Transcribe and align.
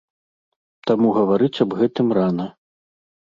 Таму 0.91 1.11
гаварыць 1.17 1.61
аб 1.67 1.77
гэтым 1.83 2.07
рана. 2.21 2.49